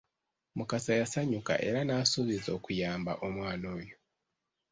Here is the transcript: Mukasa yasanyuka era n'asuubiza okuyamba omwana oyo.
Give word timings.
Mukasa 0.57 0.91
yasanyuka 1.01 1.53
era 1.67 1.79
n'asuubiza 1.83 2.49
okuyamba 2.57 3.11
omwana 3.27 3.65
oyo. 3.77 3.95